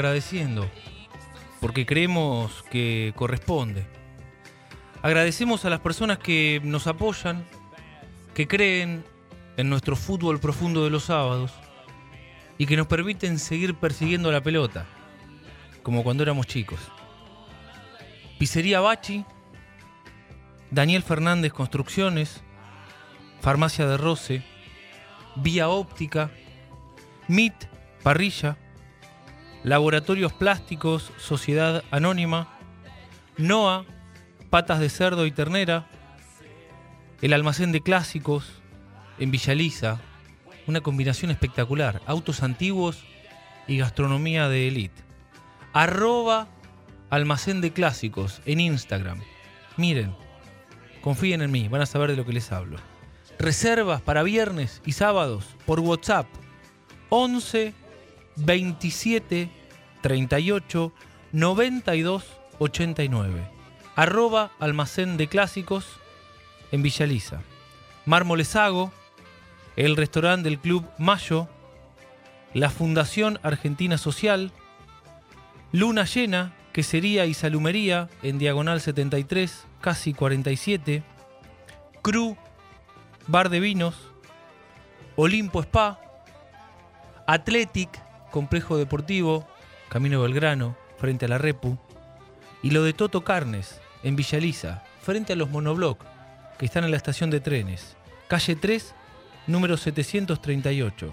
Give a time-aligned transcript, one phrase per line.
[0.00, 0.66] Agradeciendo,
[1.60, 3.86] porque creemos que corresponde.
[5.02, 7.44] Agradecemos a las personas que nos apoyan,
[8.32, 9.04] que creen
[9.58, 11.52] en nuestro fútbol profundo de los sábados
[12.56, 14.86] y que nos permiten seguir persiguiendo la pelota,
[15.82, 16.80] como cuando éramos chicos.
[18.38, 19.26] Pizzería Bachi,
[20.70, 22.42] Daniel Fernández Construcciones,
[23.42, 24.42] Farmacia de Roce,
[25.36, 26.30] Vía Óptica,
[27.28, 27.66] MIT
[28.02, 28.56] Parrilla,
[29.62, 32.48] Laboratorios Plásticos, Sociedad Anónima,
[33.36, 33.84] NOA,
[34.48, 35.86] Patas de Cerdo y Ternera,
[37.20, 38.62] el Almacén de Clásicos,
[39.18, 40.00] en Villaliza,
[40.66, 43.04] una combinación espectacular, autos antiguos
[43.68, 45.02] y gastronomía de élite.
[45.74, 46.48] Arroba
[47.10, 49.20] Almacén de Clásicos en Instagram.
[49.76, 50.16] Miren,
[51.02, 52.78] confíen en mí, van a saber de lo que les hablo.
[53.38, 56.26] Reservas para viernes y sábados por WhatsApp
[57.10, 57.74] 11
[58.36, 59.50] 27
[60.00, 60.92] 38
[61.32, 62.24] 92
[62.58, 63.50] 89.
[63.96, 65.86] Arroba almacén de clásicos
[66.72, 67.42] en Villaliza.
[68.06, 68.92] Mármoles Hago,
[69.76, 71.48] el restaurante del Club Mayo,
[72.54, 74.52] la Fundación Argentina Social,
[75.72, 81.02] Luna Llena, Quesería y Salumería en Diagonal 73, casi 47,
[82.02, 82.36] Cru,
[83.26, 83.94] Bar de Vinos,
[85.16, 86.00] Olimpo Spa,
[87.26, 87.90] Athletic,
[88.30, 89.46] Complejo Deportivo,
[89.90, 91.76] Camino Belgrano, frente a la Repu,
[92.62, 96.04] y lo de Toto Carnes, en Villaliza, frente a los monobloc,
[96.58, 97.96] que están en la estación de trenes,
[98.28, 98.94] calle 3,
[99.48, 101.12] número 738,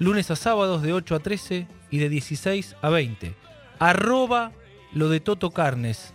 [0.00, 3.34] lunes a sábados de 8 a 13 y de 16 a 20.
[3.78, 4.52] Arroba
[4.92, 6.12] lo de Toto Carnes,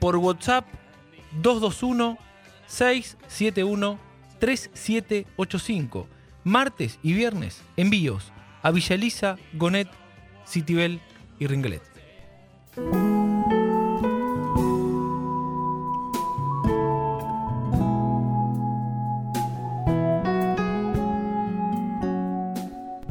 [0.00, 0.66] por WhatsApp
[1.40, 2.18] 221
[2.66, 4.00] 671
[4.40, 6.08] 3785.
[6.42, 8.32] Martes y viernes, envíos
[8.62, 9.88] a Villaliza, Gonet,
[10.46, 11.00] Citibel
[11.38, 11.46] y.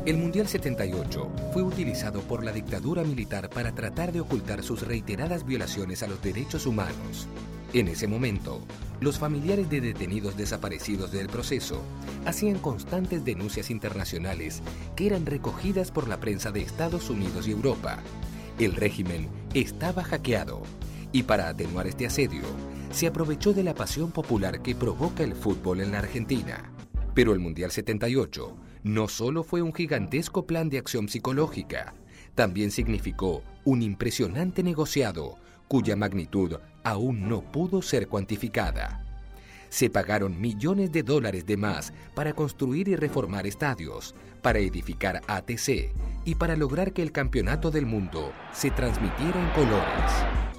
[0.06, 5.46] El Mundial 78 fue utilizado por la dictadura militar para tratar de ocultar sus reiteradas
[5.46, 7.28] violaciones a los derechos humanos.
[7.74, 8.62] En ese momento,
[9.02, 11.82] los familiares de detenidos desaparecidos del proceso
[12.24, 14.62] hacían constantes denuncias internacionales
[14.96, 17.98] que eran recogidas por la prensa de Estados Unidos y Europa.
[18.60, 20.62] El régimen estaba hackeado
[21.12, 22.44] y para atenuar este asedio,
[22.92, 26.72] se aprovechó de la pasión popular que provoca el fútbol en la Argentina.
[27.16, 31.96] Pero el Mundial 78 no solo fue un gigantesco plan de acción psicológica,
[32.36, 39.04] también significó un impresionante negociado cuya magnitud aún no pudo ser cuantificada.
[39.70, 45.92] Se pagaron millones de dólares de más para construir y reformar estadios, para edificar ATC
[46.25, 50.12] y para lograr que el Campeonato del Mundo se transmitiera en colores.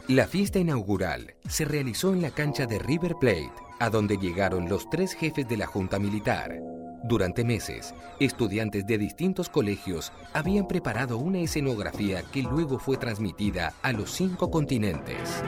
[0.08, 4.90] La fiesta inaugural se realizó en la cancha de River Plate, a donde llegaron los
[4.90, 6.58] tres jefes de la Junta Militar.
[7.04, 13.92] Durante meses, estudiantes de distintos colegios habían preparado una escenografía que luego fue transmitida a
[13.92, 15.42] los cinco continentes.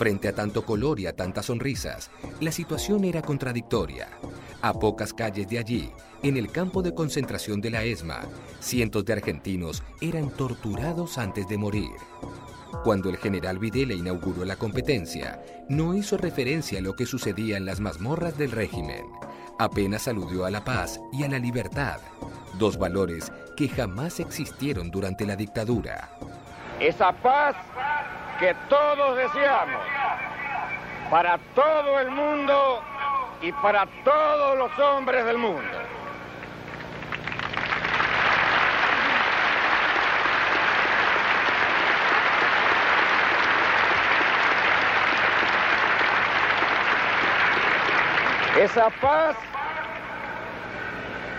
[0.00, 2.10] Frente a tanto color y a tantas sonrisas,
[2.40, 4.08] la situación era contradictoria.
[4.62, 5.90] A pocas calles de allí,
[6.22, 8.22] en el campo de concentración de la ESMA,
[8.60, 11.90] cientos de argentinos eran torturados antes de morir.
[12.82, 17.66] Cuando el general Videla inauguró la competencia, no hizo referencia a lo que sucedía en
[17.66, 19.04] las mazmorras del régimen.
[19.60, 22.00] Apenas aludió a la paz y a la libertad,
[22.54, 26.08] dos valores que jamás existieron durante la dictadura.
[26.80, 27.54] Esa paz
[28.38, 29.82] que todos deseamos
[31.10, 32.80] para todo el mundo
[33.42, 35.79] y para todos los hombres del mundo.
[48.60, 49.36] Esa paz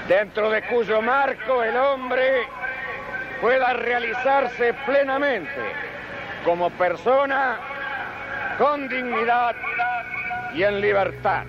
[0.09, 2.47] dentro de cuyo marco el hombre
[3.39, 5.51] pueda realizarse plenamente
[6.44, 7.59] como persona
[8.57, 9.56] con dignidad
[10.56, 11.45] y en libertad.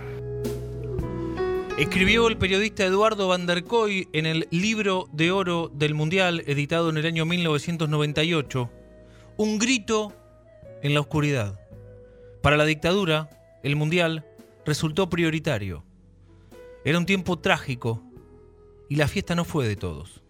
[1.79, 6.91] Escribió el periodista Eduardo Van der Koy en el libro de oro del Mundial, editado
[6.91, 8.71] en el año 1998,
[9.39, 10.13] un grito
[10.83, 11.59] en la oscuridad.
[12.43, 13.31] Para la dictadura,
[13.63, 14.27] el Mundial
[14.65, 15.85] resultó prioritario.
[16.85, 18.03] Era un tiempo trágico
[18.89, 20.23] y la fiesta no fue de todos.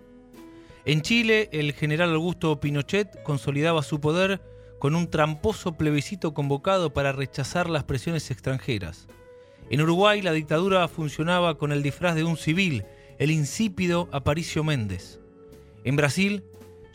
[0.84, 4.42] En Chile, el general Augusto Pinochet consolidaba su poder
[4.78, 9.06] con un tramposo plebiscito convocado para rechazar las presiones extranjeras.
[9.70, 12.84] En Uruguay, la dictadura funcionaba con el disfraz de un civil,
[13.18, 15.20] el insípido Aparicio Méndez.
[15.84, 16.44] En Brasil,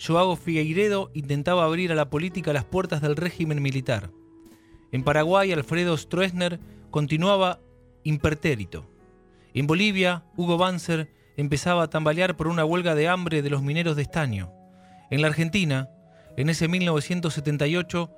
[0.05, 4.11] Joao Figueiredo intentaba abrir a la política las puertas del régimen militar.
[4.91, 6.59] En Paraguay, Alfredo Stroessner
[6.97, 7.59] continuaba
[8.03, 8.89] impertérito.
[9.53, 13.95] En Bolivia, Hugo Banzer empezaba a tambalear por una huelga de hambre de los mineros
[13.95, 14.51] de estaño.
[15.11, 15.91] En la Argentina,
[16.37, 18.11] en ese 1978,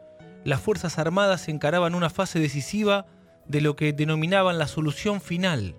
[0.46, 3.06] las Fuerzas Armadas encaraban una fase decisiva
[3.50, 5.76] de lo que denominaban la solución final,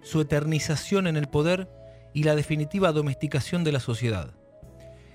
[0.00, 1.68] su eternización en el poder
[2.14, 4.30] y la definitiva domesticación de la sociedad.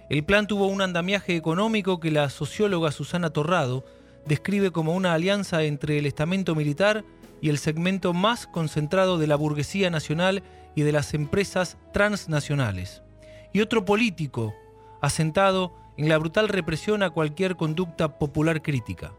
[0.07, 3.83] El plan tuvo un andamiaje económico que la socióloga Susana Torrado
[4.27, 7.03] describe como una alianza entre el estamento militar
[7.43, 10.43] y el segmento más concentrado de la burguesía nacional
[10.75, 13.03] y de las empresas transnacionales,
[13.51, 14.53] y otro político
[15.01, 19.11] asentado en la brutal represión a cualquier conducta popular crítica.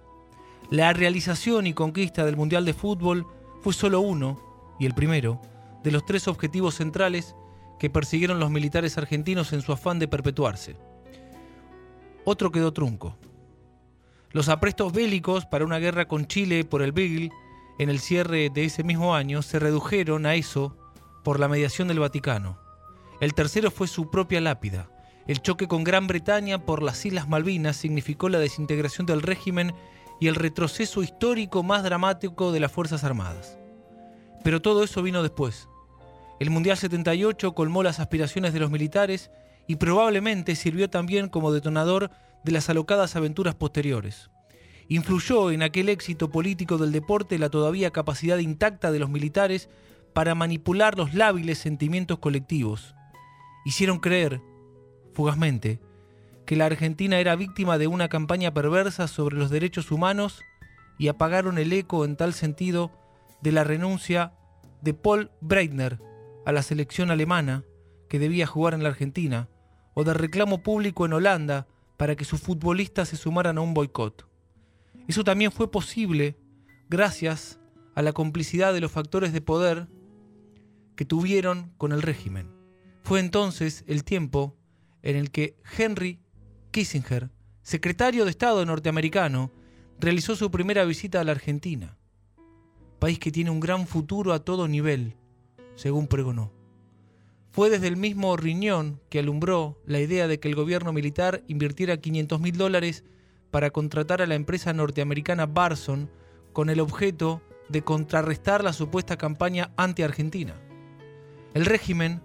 [0.70, 3.26] La realización y conquista del Mundial de Fútbol
[3.60, 4.40] fue solo uno,
[4.80, 5.42] y el primero,
[5.82, 7.36] de los tres objetivos centrales
[7.78, 10.76] que persiguieron los militares argentinos en su afán de perpetuarse.
[12.24, 13.18] Otro quedó trunco.
[14.30, 17.30] Los aprestos bélicos para una guerra con Chile por el Beagle
[17.78, 20.76] en el cierre de ese mismo año se redujeron a eso
[21.24, 22.58] por la mediación del Vaticano.
[23.20, 24.88] El tercero fue su propia lápida.
[25.26, 29.74] El choque con Gran Bretaña por las Islas Malvinas significó la desintegración del régimen
[30.20, 33.58] y el retroceso histórico más dramático de las Fuerzas Armadas.
[34.44, 35.68] Pero todo eso vino después.
[36.38, 39.30] El Mundial 78 colmó las aspiraciones de los militares
[39.66, 42.10] y probablemente sirvió también como detonador
[42.44, 44.30] de las alocadas aventuras posteriores.
[44.88, 49.68] Influyó en aquel éxito político del deporte la todavía capacidad intacta de los militares
[50.12, 52.94] para manipular los lábiles sentimientos colectivos.
[53.64, 54.40] Hicieron creer,
[55.12, 55.80] fugazmente,
[56.46, 60.42] que la Argentina era víctima de una campaña perversa sobre los derechos humanos
[60.98, 62.92] y apagaron el eco en tal sentido
[63.40, 64.34] de la renuncia
[64.82, 65.98] de Paul Breitner
[66.44, 67.64] a la selección alemana
[68.08, 69.48] que debía jugar en la Argentina,
[69.94, 74.28] o del reclamo público en Holanda para que sus futbolistas se sumaran a un boicot.
[75.08, 76.36] Eso también fue posible
[76.88, 77.58] gracias
[77.94, 79.88] a la complicidad de los factores de poder
[80.96, 82.50] que tuvieron con el régimen.
[83.02, 84.56] Fue entonces el tiempo
[85.02, 86.20] en el que Henry
[86.70, 87.30] Kissinger,
[87.62, 89.52] secretario de Estado norteamericano,
[90.00, 91.98] realizó su primera visita a la Argentina,
[92.98, 95.16] país que tiene un gran futuro a todo nivel,
[95.76, 96.52] según pregonó.
[97.50, 101.98] Fue desde el mismo riñón que alumbró la idea de que el gobierno militar invirtiera
[101.98, 103.04] 500 mil dólares
[103.54, 106.10] para contratar a la empresa norteamericana Barson
[106.52, 110.56] con el objeto de contrarrestar la supuesta campaña anti-argentina.
[111.54, 112.20] El régimen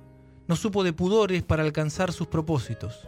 [0.47, 3.07] no supo de pudores para alcanzar sus propósitos.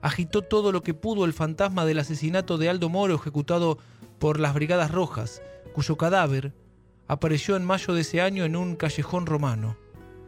[0.00, 3.78] Agitó todo lo que pudo el fantasma del asesinato de Aldo Moro ejecutado
[4.20, 5.42] por las Brigadas Rojas,
[5.72, 6.54] cuyo cadáver
[7.08, 9.76] apareció en mayo de ese año en un callejón romano,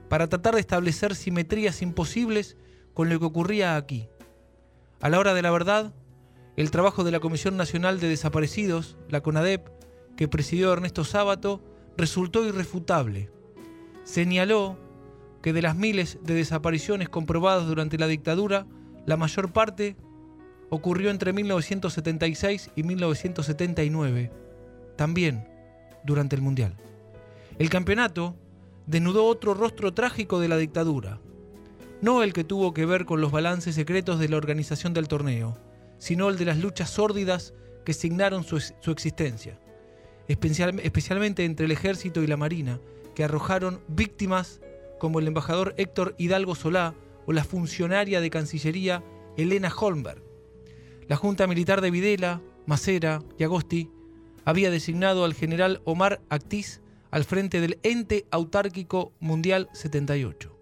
[0.08, 2.56] para tratar de establecer simetrías imposibles
[2.94, 4.08] con lo que ocurría aquí.
[5.00, 5.94] A la hora de la verdad,
[6.56, 9.68] el trabajo de la Comisión Nacional de Desaparecidos, la CONADEP,
[10.16, 11.62] que presidió Ernesto Sábato,
[11.96, 13.30] resultó irrefutable.
[14.04, 14.76] Señaló
[15.40, 18.66] que de las miles de desapariciones comprobadas durante la dictadura,
[19.06, 19.96] la mayor parte
[20.68, 24.30] ocurrió entre 1976 y 1979,
[24.96, 25.48] también
[26.04, 26.76] durante el Mundial.
[27.58, 28.36] El campeonato
[28.86, 31.18] desnudó otro rostro trágico de la dictadura.
[32.00, 35.56] No el que tuvo que ver con los balances secretos de la organización del torneo,
[36.02, 37.54] sino el de las luchas sórdidas
[37.84, 38.56] que signaron su,
[38.90, 39.60] existencia,
[40.26, 42.80] especial, especialmente entre el ejército y la marina,
[43.14, 44.60] que arrojaron víctimas
[44.98, 49.04] como el embajador Héctor Hidalgo Solá o la funcionaria de Cancillería
[49.36, 50.24] Elena Holmberg.
[51.06, 53.88] La Junta Militar de Videla, Macera y Agosti
[54.44, 56.80] había designado al general Omar Actiz
[57.12, 60.58] al frente del ente autárquico mundial 78,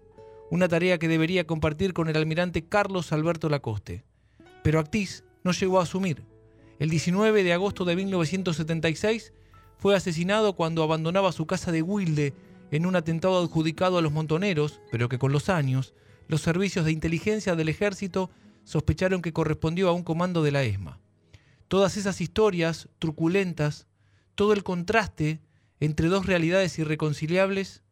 [0.51, 4.03] una tarea que debería compartir con el almirante Carlos Alberto Lacoste.
[4.63, 6.23] Pero Actiz no llegó a asumir.
[6.79, 9.33] El 19 de agosto de 1976
[9.77, 12.33] fue asesinado cuando abandonaba su casa de Wilde
[12.71, 15.93] en un atentado adjudicado a los montoneros, pero que con los años
[16.27, 18.31] los servicios de inteligencia del ejército
[18.63, 20.99] sospecharon que correspondió a un comando de la ESMA.
[21.67, 23.87] Todas esas historias truculentas,
[24.35, 25.41] todo el contraste
[25.79, 27.83] entre dos realidades irreconciliables,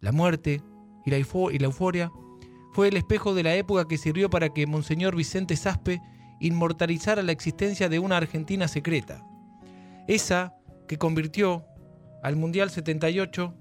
[0.00, 0.62] la muerte
[1.04, 2.10] y la, euforia,
[2.72, 6.00] fue el espejo de la época que sirvió para que Monseñor Vicente Saspe
[6.42, 9.24] inmortalizara la existencia de una Argentina secreta.
[10.08, 10.54] Esa
[10.88, 11.64] que convirtió
[12.22, 13.54] al Mundial 78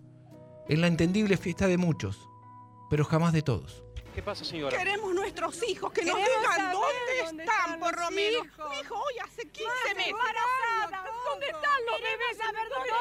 [0.67, 2.17] en la entendible fiesta de muchos,
[2.89, 3.83] pero jamás de todos.
[4.15, 4.77] ¿Qué pasa, señora?
[4.77, 8.43] Queremos nuestros hijos, que nos digan dónde, dónde están, están por lo menos.
[8.43, 10.13] Mi hijo hoy hace 15 Madre meses.
[11.31, 12.37] ¿Dónde están los bebés?
[12.37, 12.91] ¿Dónde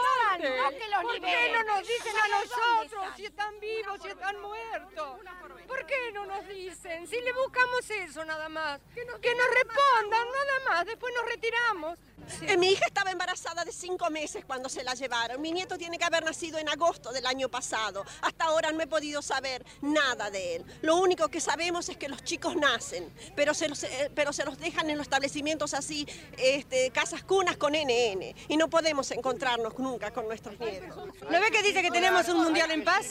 [0.49, 3.17] no que los ¿Por qué no nos dicen a nosotros están.
[3.17, 5.21] si están vivos, si están muertos?
[5.67, 7.07] ¿Por qué no nos dicen?
[7.07, 8.81] Si le buscamos eso nada más.
[8.95, 11.99] Que nos, respondan nada más, después nos retiramos.
[12.43, 15.41] Eh, mi hija estaba embarazada de cinco meses cuando se la llevaron.
[15.41, 18.05] Mi nieto tiene que haber nacido en agosto del año pasado.
[18.23, 20.65] Hasta ahora no he podido saber nada de él.
[20.83, 24.45] Lo único que sabemos es que los chicos nacen, pero se los, eh, pero se
[24.45, 26.07] los dejan en los establecimientos así,
[26.39, 28.35] este, casas cunas con NN.
[28.49, 30.97] Y no podemos encontrarnos nunca con nuestros nietos.
[30.97, 33.07] ¿No ve que dice que tenemos un mundial en paz?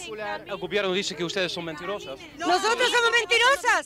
[0.46, 2.20] El gobierno dice que ustedes son mentirosas.
[2.38, 3.86] ¿Nosotros somos mentirosas?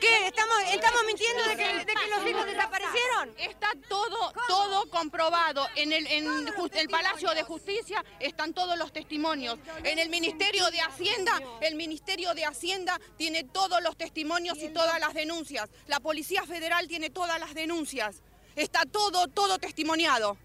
[0.00, 0.26] ¿Qué?
[0.26, 3.34] ¿Estamos, estamos mintiendo de que, de que los hijos desaparecieron?
[3.38, 4.53] Está todo, todo
[4.90, 5.66] comprobado.
[5.76, 9.58] En el Palacio de Justicia están todos los testimonios.
[9.82, 15.00] En el Ministerio de Hacienda, el Ministerio de Hacienda tiene todos los testimonios y todas
[15.00, 15.68] las denuncias.
[15.86, 18.22] La Policía Federal tiene todas las denuncias.
[18.56, 20.36] Está todo, todo testimoniado.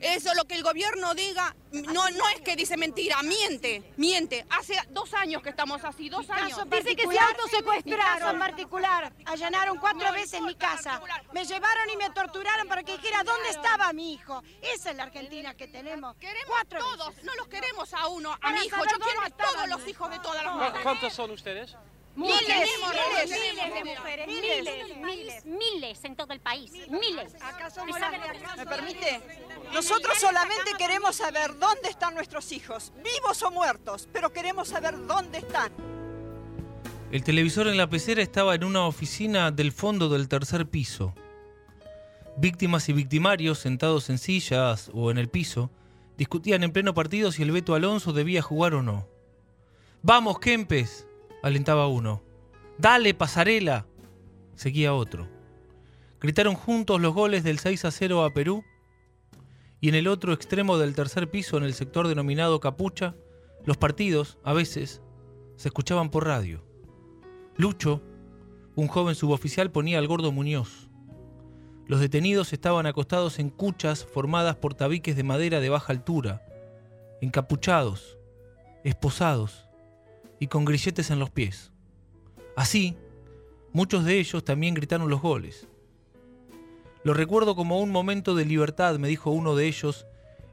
[0.00, 4.46] Eso lo que el gobierno diga, no, no es que dice mentira, miente, miente.
[4.50, 6.58] Hace dos años que estamos así, dos años.
[6.70, 9.12] Dice que se autosecuestraron en particular.
[9.24, 11.00] Allanaron cuatro veces mi casa.
[11.32, 14.42] Me llevaron y me torturaron para que dijera dónde estaba mi hijo.
[14.62, 16.16] Esa es la Argentina que tenemos.
[16.16, 17.24] Queremos Cuatro todos, veces.
[17.24, 18.76] no los queremos a uno, a mi hijo.
[18.90, 20.82] Yo quiero a todos los hijos de todas las ¿Cu- mujeres.
[20.82, 21.74] ¿Cuántos son ustedes?
[22.16, 27.34] Miles, Miles, miles, miles de mujeres, miles, miles, miles en todo el país, miles.
[27.42, 28.56] Acá somos ¿Y las sabe de lo que acá.
[28.56, 29.20] ¿Me permite?
[29.74, 35.38] Nosotros solamente queremos saber dónde están nuestros hijos, vivos o muertos, pero queremos saber dónde
[35.38, 35.70] están.
[37.12, 41.14] El televisor en la pecera estaba en una oficina del fondo del tercer piso.
[42.38, 45.70] Víctimas y victimarios, sentados en sillas o en el piso,
[46.16, 49.06] discutían en pleno partido si el Beto Alonso debía jugar o no.
[50.02, 51.06] ¡Vamos, Kempes!
[51.42, 52.22] Alentaba uno.
[52.78, 53.86] ¡Dale, pasarela!
[54.54, 55.28] seguía otro.
[56.20, 58.64] Gritaron juntos los goles del 6 a 0 a Perú
[59.80, 63.14] y en el otro extremo del tercer piso, en el sector denominado Capucha,
[63.64, 65.02] los partidos, a veces,
[65.56, 66.64] se escuchaban por radio.
[67.56, 68.02] Lucho,
[68.74, 70.88] un joven suboficial, ponía al gordo Muñoz.
[71.86, 76.42] Los detenidos estaban acostados en cuchas formadas por tabiques de madera de baja altura,
[77.20, 78.18] encapuchados,
[78.82, 79.65] esposados
[80.38, 81.72] y con grilletes en los pies.
[82.56, 82.96] Así,
[83.72, 85.68] muchos de ellos también gritaron los goles.
[87.04, 90.06] Lo recuerdo como un momento de libertad, me dijo uno de ellos,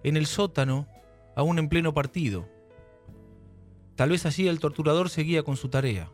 [0.04, 0.88] en el sótano,
[1.36, 2.48] aún en pleno partido.
[3.96, 6.12] Tal vez allí el torturador seguía con su tarea.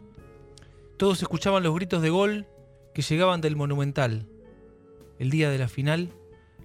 [0.97, 2.47] Todos escuchaban los gritos de gol
[2.93, 4.27] que llegaban del monumental.
[5.17, 6.13] El día de la final,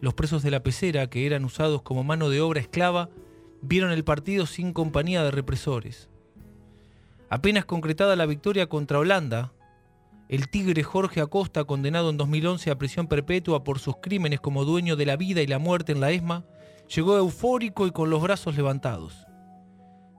[0.00, 3.10] los presos de la pecera, que eran usados como mano de obra esclava,
[3.62, 6.08] vieron el partido sin compañía de represores.
[7.28, 9.52] Apenas concretada la victoria contra Holanda,
[10.28, 14.96] el tigre Jorge Acosta, condenado en 2011 a prisión perpetua por sus crímenes como dueño
[14.96, 16.44] de la vida y la muerte en la ESMA,
[16.94, 19.26] llegó eufórico y con los brazos levantados.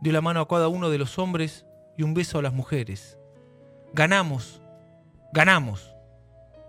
[0.02, 1.66] Dio la mano a cada uno de los hombres
[1.98, 3.18] y un beso a las mujeres.
[3.94, 4.62] Ganamos,
[5.34, 5.96] ganamos,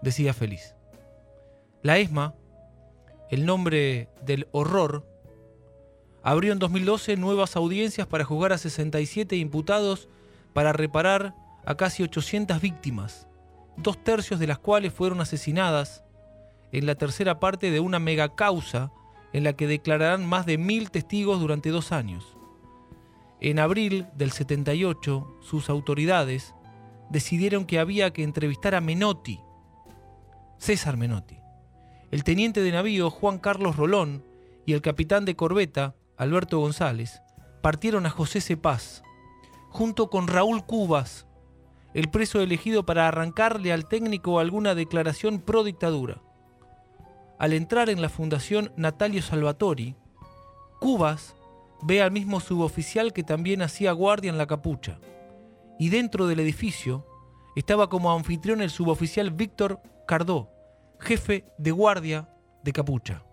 [0.01, 0.75] decía feliz.
[1.83, 2.35] La ESMA,
[3.31, 5.07] el nombre del horror,
[6.23, 10.09] abrió en 2012 nuevas audiencias para juzgar a 67 imputados
[10.57, 11.35] para reparar
[11.67, 13.29] a casi 800 víctimas,
[13.77, 16.03] dos tercios de las cuales fueron asesinadas
[16.73, 18.91] en la tercera parte de una megacausa
[19.35, 22.39] en la que declararán más de mil testigos durante dos años.
[23.39, 26.55] En abril del 78, sus autoridades
[27.11, 29.43] decidieron que había que entrevistar a Menotti,
[30.57, 31.37] César Menotti.
[32.11, 34.25] El teniente de navío Juan Carlos Rolón
[34.65, 37.21] y el capitán de corbeta Alberto González
[37.61, 39.03] partieron a José Cepaz,
[39.77, 41.27] junto con Raúl Cubas,
[41.93, 46.23] el preso elegido para arrancarle al técnico alguna declaración pro dictadura.
[47.39, 49.95] Al entrar en la Fundación Natalio Salvatori,
[50.81, 51.37] Cubas
[51.83, 54.99] ve al mismo suboficial que también hacía guardia en la capucha.
[55.79, 57.07] Y dentro del edificio
[57.55, 60.49] estaba como anfitrión el suboficial Víctor Cardó,
[61.01, 62.31] jefe de guardia
[62.65, 63.25] de capucha.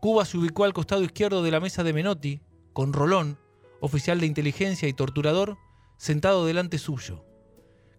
[0.00, 2.40] Cubas se ubicó al costado izquierdo de la mesa de Menotti,
[2.72, 3.38] con Rolón,
[3.80, 5.58] oficial de inteligencia y torturador,
[5.96, 7.24] sentado delante suyo.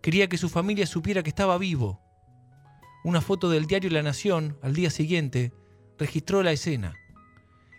[0.02, 2.02] Quería que su familia supiera que estaba vivo.
[3.04, 5.54] Una foto del diario La Nación, al día siguiente,
[5.98, 6.96] registró la escena.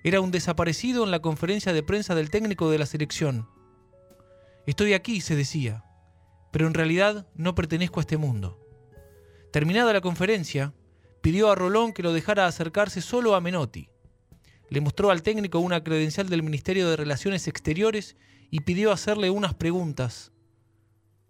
[0.05, 3.49] Era un desaparecido en la conferencia de prensa del técnico de la selección.
[4.67, 5.85] Estoy aquí, se decía,
[6.51, 8.59] pero en realidad no pertenezco a este mundo.
[9.53, 10.75] Terminada la conferencia,
[11.21, 13.92] pidió a Rolón que lo dejara acercarse solo a Menotti.
[14.73, 18.17] Le mostró al técnico una credencial del Ministerio de Relaciones Exteriores
[18.51, 20.33] y pidió hacerle unas preguntas.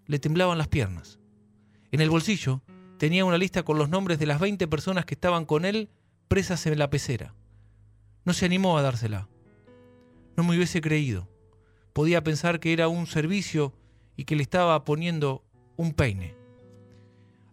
[0.06, 1.18] Le temblaban las piernas.
[1.90, 2.62] En el bolsillo
[2.98, 5.90] tenía una lista con los nombres de las 20 personas que estaban con él
[6.28, 7.34] presas en la pecera.
[8.24, 9.28] No se animó a dársela.
[10.36, 11.28] No me hubiese creído.
[11.94, 13.74] Podía pensar que era un servicio
[14.16, 15.42] y que le estaba poniendo
[15.74, 16.36] un peine.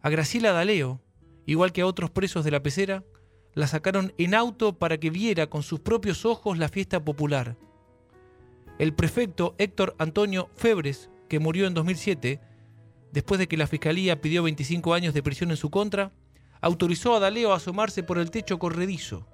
[0.04, 1.02] A Graciela Daleo,
[1.48, 3.04] igual que a otros presos de la pecera,
[3.54, 7.58] la sacaron en auto para que viera con sus propios ojos la fiesta popular.
[8.78, 12.40] El prefecto Héctor Antonio Febres, que murió en 2007,
[13.12, 16.12] después de que la fiscalía pidió 25 años de prisión en su contra,
[16.62, 19.28] autorizó a Daleo a asomarse por el techo corredizo.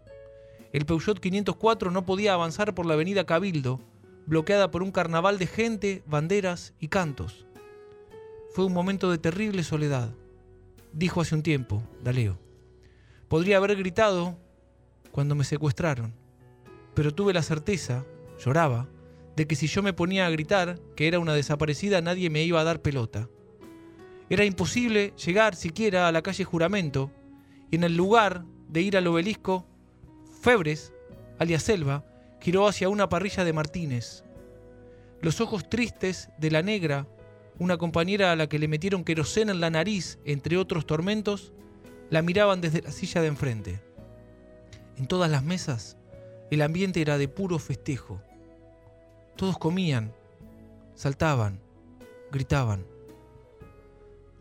[0.74, 3.79] El Peugeot 504 no podía avanzar por la avenida Cabildo,
[4.25, 7.45] bloqueada por un carnaval de gente, banderas y cantos.
[8.51, 10.13] Fue un momento de terrible soledad,
[10.91, 12.44] dijo hace un tiempo Daleo.
[13.27, 14.38] Podría haber gritado
[15.12, 16.13] cuando me secuestraron,
[16.93, 18.06] pero tuve la certeza,
[18.38, 18.88] lloraba,
[19.36, 22.62] de que si yo me ponía a gritar que era una desaparecida nadie me iba
[22.62, 23.28] a dar pelota.
[24.30, 27.12] Era imposible llegar siquiera a la calle Juramento
[27.71, 29.65] y en el lugar de ir al obelisco,
[30.41, 30.93] Febres,
[31.39, 32.06] alias Selva,
[32.39, 34.23] giró hacia una parrilla de Martínez.
[35.21, 37.08] Los ojos tristes de la negra,
[37.58, 41.54] una compañera a la que le metieron queroseno en la nariz, entre otros tormentos,
[42.10, 43.82] la miraban desde la silla de enfrente.
[44.98, 45.98] En todas las mesas,
[46.52, 48.22] el ambiente era de puro festejo.
[49.36, 50.13] Todos comían,
[50.94, 51.60] saltaban,
[52.32, 52.86] gritaban.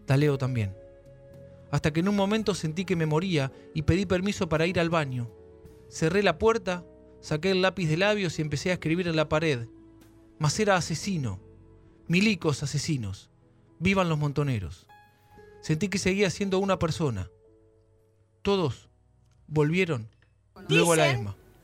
[0.07, 0.77] Daleo también.
[1.71, 4.91] Hasta que en un momento sentí que me moría y pedí permiso para ir al
[4.91, 5.31] baño.
[5.89, 6.85] Cerré la puerta,
[7.21, 9.67] saqué el lápiz de labios y empecé a escribir en la pared.
[10.39, 11.41] Mas era asesino.
[12.07, 13.31] Milicos asesinos.
[13.81, 14.87] Vivan los montoneros.
[15.63, 17.31] Sentí que seguía siendo una persona.
[18.45, 18.91] Todos
[19.47, 20.07] volvieron
[20.69, 21.35] luego a la ESMA.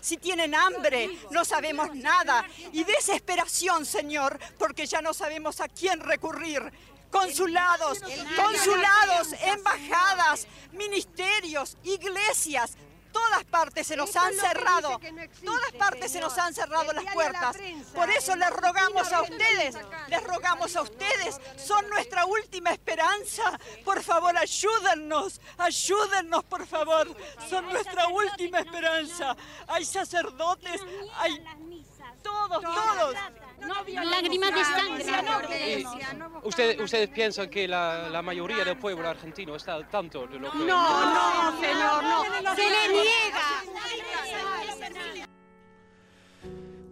[0.00, 2.44] si tienen hambre, no sabemos nada.
[2.72, 6.62] Y desesperación, Señor, porque ya no sabemos a quién recurrir.
[7.10, 8.00] Consulados,
[8.36, 12.76] consulados, embajadas, ministerios, iglesias,
[13.16, 15.00] todas partes se nos han cerrado,
[15.42, 17.56] todas partes se nos han cerrado las puertas.
[17.94, 19.74] Por eso les rogamos a ustedes,
[20.08, 23.58] les rogamos a ustedes, son nuestra última esperanza.
[23.84, 27.16] Por favor, ayúdennos, ayúdennos, por favor,
[27.48, 29.34] son nuestra última esperanza.
[29.68, 30.82] Hay sacerdotes,
[31.16, 31.42] hay
[32.22, 33.16] todos, todos.
[34.04, 35.84] Lágrimas de sangre.
[36.42, 40.50] Usted- ¿Ustedes piensan que la, la mayoría del pueblo argentino está al tanto de lo
[40.52, 40.58] que...
[40.58, 42.54] No, no, señor, no.
[42.54, 43.64] Se le niega.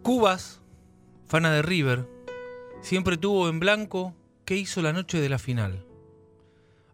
[0.03, 0.61] Cubas,
[1.27, 2.07] fana de River,
[2.83, 5.85] siempre tuvo en blanco qué hizo la noche de la final.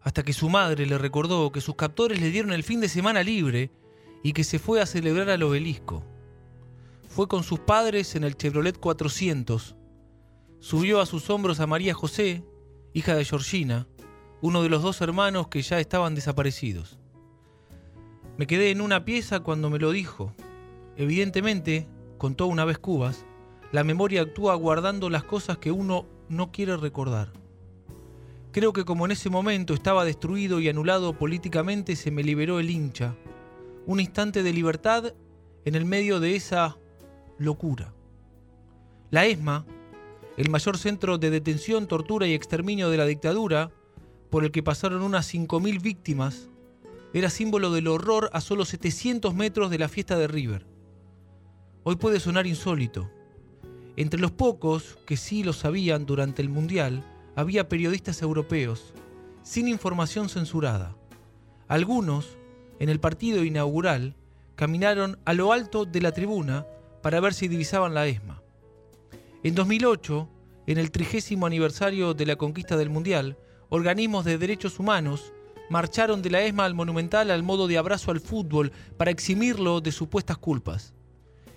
[0.03, 3.21] Hasta que su madre le recordó que sus captores le dieron el fin de semana
[3.23, 3.69] libre
[4.23, 6.03] y que se fue a celebrar al obelisco.
[7.13, 9.75] Fue con sus padres en el Chevrolet 400.
[10.59, 12.45] Subió a sus hombros a María José,
[12.93, 13.85] hija de Georgina,
[14.41, 16.99] uno de los dos hermanos que ya estaban desaparecidos.
[18.37, 20.33] Me quedé en una pieza cuando me lo dijo.
[20.95, 21.85] Evidentemente,
[22.17, 23.25] contó una vez Cubas,
[23.73, 27.33] la memoria actúa guardando las cosas que uno no quiere recordar.
[28.53, 32.69] Creo que como en ese momento estaba destruido y anulado políticamente, se me liberó el
[32.69, 33.17] hincha.
[33.85, 35.13] Un instante de libertad
[35.65, 36.77] en el medio de esa
[37.41, 37.93] locura.
[39.09, 39.65] La ESMA,
[40.37, 43.71] el mayor centro de detención, tortura y exterminio de la dictadura,
[44.29, 46.49] por el que pasaron unas 5.000 víctimas,
[47.13, 50.65] era símbolo del horror a solo 700 metros de la fiesta de River.
[51.83, 53.09] Hoy puede sonar insólito.
[53.97, 57.03] Entre los pocos que sí lo sabían durante el Mundial,
[57.35, 58.93] había periodistas europeos,
[59.43, 60.95] sin información censurada.
[61.67, 62.37] Algunos,
[62.79, 64.15] en el partido inaugural,
[64.55, 66.65] caminaron a lo alto de la tribuna
[67.01, 68.41] para ver si divisaban la ESMA.
[69.43, 70.29] En 2008,
[70.67, 73.37] en el trigésimo aniversario de la conquista del Mundial,
[73.69, 75.33] organismos de derechos humanos
[75.69, 79.91] marcharon de la ESMA al Monumental al modo de abrazo al fútbol para eximirlo de
[79.91, 80.93] supuestas culpas.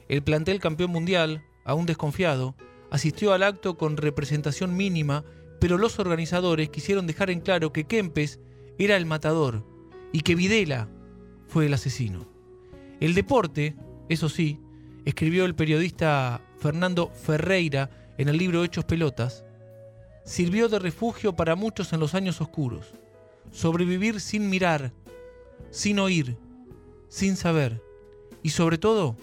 [0.09, 2.55] El plantel campeón mundial, aún desconfiado,
[2.91, 5.25] asistió al acto con representación mínima,
[5.61, 8.39] pero los organizadores quisieron dejar en claro que Kempes
[8.79, 9.67] era el matador
[10.13, 10.89] y que Videla
[11.49, 12.29] fue el asesino.
[13.01, 13.75] El deporte,
[14.09, 14.61] eso sí,
[15.05, 19.45] escribió el periodista Fernando Ferreira en el libro Hechos Pelotas,
[20.25, 22.95] sirvió de refugio para muchos en los años oscuros.
[23.51, 24.93] Sobrevivir sin mirar,
[25.71, 26.37] sin oír,
[27.09, 27.83] sin saber
[28.43, 29.17] y sobre todo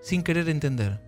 [0.00, 1.00] sin querer entender.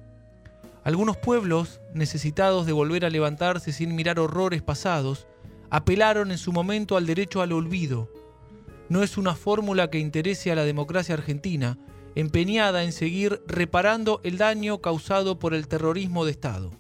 [0.83, 5.27] Algunos pueblos, necesitados de volver a levantarse sin mirar horrores pasados,
[5.71, 8.11] apelaron en su momento al derecho al olvido.
[8.89, 11.79] No es una fórmula que interese a la democracia argentina,
[12.19, 16.73] empeñada en seguir reparando el daño causado por el terrorismo de Estado.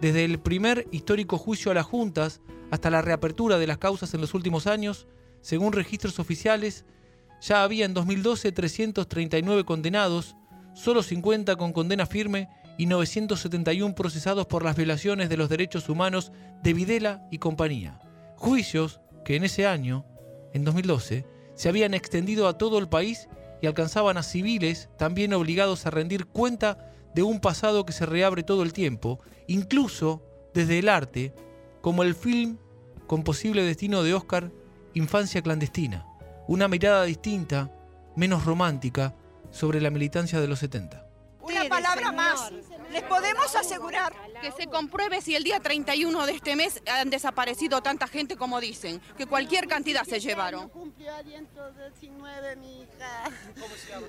[0.00, 4.22] Desde el primer histórico juicio a las juntas hasta la reapertura de las causas en
[4.22, 5.06] los últimos años,
[5.42, 6.86] según registros oficiales,
[7.42, 10.36] ya había en 2012 339 condenados,
[10.72, 16.32] solo 50 con condena firme y 971 procesados por las violaciones de los derechos humanos
[16.62, 18.00] de Videla y compañía.
[18.36, 20.06] Juicios que en ese año,
[20.54, 23.28] en 2012, se habían extendido a todo el país
[23.62, 28.42] y alcanzaban a civiles también obligados a rendir cuenta de un pasado que se reabre
[28.42, 30.22] todo el tiempo, incluso
[30.52, 31.32] desde el arte,
[31.80, 32.58] como el film
[33.06, 34.50] con posible destino de Oscar,
[34.94, 36.06] Infancia clandestina,
[36.48, 37.72] una mirada distinta,
[38.16, 39.14] menos romántica,
[39.50, 41.01] sobre la militancia de los 70.
[41.72, 42.52] Palabra más.
[42.90, 47.82] Les podemos asegurar que se compruebe si el día 31 de este mes han desaparecido
[47.82, 50.68] tanta gente como dicen, que cualquier cantidad se llevaron.
[50.68, 53.30] Cumplió 119 mi hija.
[53.58, 54.06] ¿Cómo se llama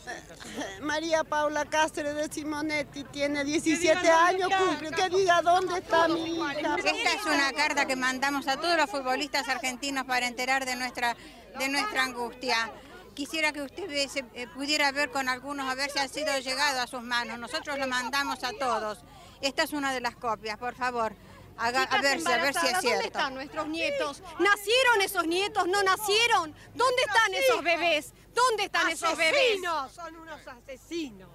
[0.82, 4.92] María Paula Cáceres de Simonetti, tiene 17 años, cumple.
[4.92, 6.76] Que diga dónde está mi hija.
[6.76, 11.16] Esta es una carta que mandamos a todos los futbolistas argentinos para enterar de nuestra,
[11.58, 12.72] de nuestra angustia.
[13.14, 16.88] Quisiera que usted eh, pudiera ver con algunos a ver si ha sido llegado a
[16.88, 17.38] sus manos.
[17.38, 19.00] Nosotros lo mandamos a todos.
[19.42, 21.14] Esta es una de las copias, por favor.
[21.58, 22.90] Haga, a, ver, a ver si es cierto.
[22.90, 24.24] ¿Dónde están nuestros nietos?
[24.40, 25.68] ¿Nacieron esos nietos?
[25.68, 26.56] ¿No nacieron?
[26.74, 28.14] ¿Dónde están esos bebés?
[28.34, 29.60] ¿Dónde están esos bebés?
[29.94, 31.30] Son unos asesinos.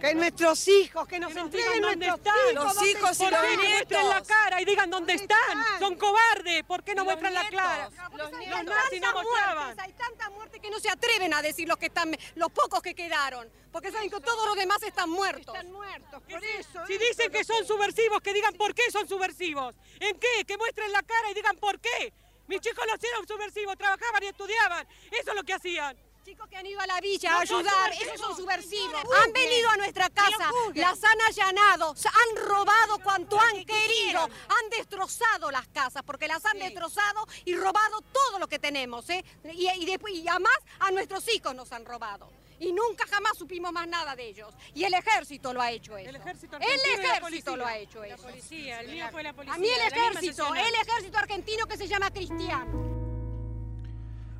[0.00, 2.54] Que nuestros hijos, que nos entreguen dónde están.
[2.54, 3.68] Los hijos y los nietos.
[3.68, 5.64] muestren la cara y digan dónde están.
[5.78, 6.64] Son cobardes.
[6.64, 7.90] ¿Por qué no muestran la cara?
[8.16, 9.80] Los, nazis no mostraban.
[9.80, 12.94] Hay tanta muerte que no se atreven a decir los que están, los pocos que
[12.94, 13.48] quedaron.
[13.72, 15.54] Porque saben que todos los demás están muertos.
[15.54, 16.86] Están muertos, por eso.
[16.86, 19.74] Si dicen que son subversivos, que digan por qué son subversivos.
[19.98, 20.44] ¿En qué?
[20.46, 22.12] Que muestren la cara y digan por qué.
[22.46, 24.86] Mis chicos no eran subversivos, trabajaban y estudiaban.
[25.10, 25.96] Eso es lo que hacían.
[26.24, 29.02] Chicos que han ido a la villa a ayudar, esos son subversivos.
[29.22, 35.50] Han venido a nuestra casa, las han allanado, han robado cuanto han querido, han destrozado
[35.50, 39.22] las casas, porque las han destrozado y robado todo lo que tenemos, ¿eh?
[39.52, 42.32] Y, y, después, y además a nuestros hijos nos han robado.
[42.58, 44.54] Y nunca jamás supimos más nada de ellos.
[44.72, 46.08] Y el ejército lo ha hecho eso.
[46.08, 48.16] El ejército, el ejército lo ha hecho eso.
[48.16, 49.54] La policía, el mío fue la policía.
[49.56, 52.82] A mí el ejército, el ejército argentino que se llama cristiano.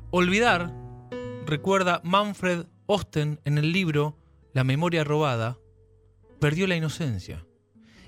[0.09, 0.84] Olvidar
[1.45, 4.17] recuerda Manfred Osten en el libro
[4.53, 5.57] La memoria robada,
[6.39, 7.45] perdió la inocencia.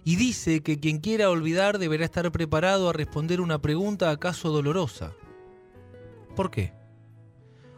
[0.04, 5.14] Y dice que quien quiera olvidar deberá estar preparado a responder una pregunta acaso dolorosa.
[6.36, 6.74] ¿Por qué?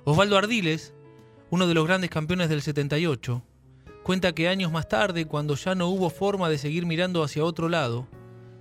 [0.04, 0.94] Osvaldo Ardiles,
[1.50, 3.44] uno de los grandes campeones del 78,
[4.04, 7.68] cuenta que años más tarde, cuando ya no hubo forma de seguir mirando hacia otro
[7.70, 8.08] lado,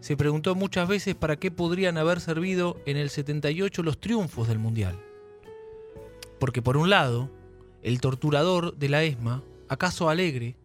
[0.00, 4.58] se preguntó muchas veces para qué podrían haber servido en el 78 los triunfos del
[4.58, 5.07] Mundial.
[6.38, 7.31] Porque por un lado,
[7.83, 10.57] el torturador de la ESMA, acaso alegre,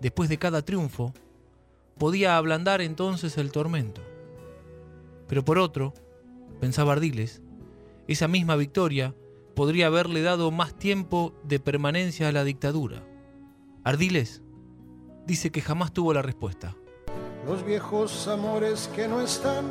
[0.00, 1.12] después de cada triunfo,
[1.98, 4.02] podía ablandar entonces el tormento.
[5.28, 5.94] Pero por otro,
[6.60, 7.42] pensaba Ardiles,
[8.08, 9.14] esa misma victoria
[9.54, 13.02] podría haberle dado más tiempo de permanencia a la dictadura.
[13.84, 14.42] Ardiles
[15.26, 16.76] dice que jamás tuvo la respuesta.
[17.46, 19.66] los viejos amores que no están,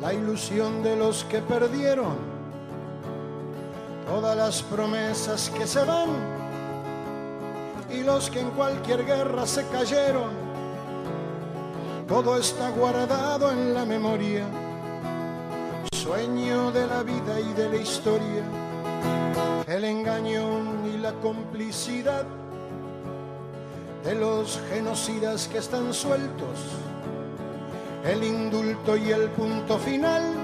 [0.00, 2.33] la ilusión de los que perdieron,
[4.06, 6.10] todas las promesas que se van
[7.90, 10.30] y los que en cualquier guerra se cayeron.
[12.08, 14.44] Todo está guardado en la memoria,
[15.94, 18.42] sueño de la vida y de la historia,
[19.66, 22.24] el engaño y la complicidad
[24.04, 26.58] de los genocidas que están sueltos,
[28.04, 30.43] el indulto y el punto final